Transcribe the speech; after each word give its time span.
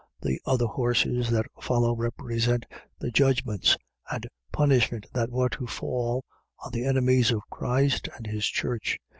The 0.23 0.41
other 0.47 0.65
horses 0.65 1.29
that 1.29 1.45
follow 1.61 1.95
represent 1.95 2.65
the 2.99 3.11
judgments 3.11 3.77
and 4.11 4.25
punishment 4.51 5.05
that 5.13 5.29
were 5.29 5.49
to 5.49 5.67
fall 5.67 6.25
on 6.65 6.71
the 6.71 6.85
enemies 6.85 7.29
of 7.29 7.43
Christ 7.51 8.09
and 8.17 8.25
his 8.25 8.47
church. 8.47 8.97